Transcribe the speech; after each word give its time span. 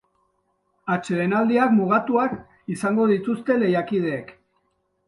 Atsedenaldiak 0.95 1.75
mugatuak 1.81 2.35
izango 2.79 3.07
dituzte 3.13 3.63
lehiakideek. 3.67 4.35